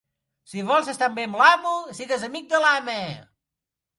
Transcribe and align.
Si 0.51 0.61
vols 0.69 0.87
estar 0.93 1.09
bé 1.17 1.25
amb 1.27 1.37
l'amo, 1.41 1.75
sigues 1.99 2.25
amic 2.29 2.49
de 2.53 2.61
l'ama. 2.65 2.99